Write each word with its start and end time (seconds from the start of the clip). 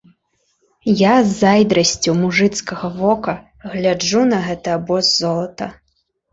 Я 1.01 1.11
з 1.25 1.37
зайздрасцю 1.41 2.15
мужыцкага 2.23 2.91
вока 2.99 3.37
гляджу 3.71 4.27
на 4.33 4.43
гэты 4.51 4.77
абоз 4.81 5.03
золата. 5.21 5.73